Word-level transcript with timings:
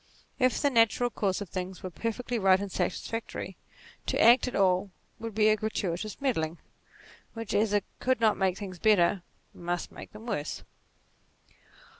If 0.39 0.59
the 0.59 0.71
natural 0.71 1.11
course 1.11 1.41
of 1.41 1.49
things 1.49 1.83
were 1.83 1.91
perfectly 1.91 2.39
right 2.39 2.59
and 2.59 2.71
satisfactory, 2.71 3.55
to 4.07 4.19
act 4.19 4.47
at 4.47 4.55
all 4.55 4.89
would 5.19 5.35
be 5.35 5.47
a 5.49 5.55
gratuitous 5.55 6.19
meddling, 6.19 6.57
which 7.35 7.53
as 7.53 7.71
it 7.71 7.85
could 7.99 8.19
not 8.19 8.35
make 8.35 8.57
things 8.57 8.79
better, 8.79 9.21
must 9.53 9.91
make 9.91 10.11
them 10.11 10.25
worse. 10.25 10.63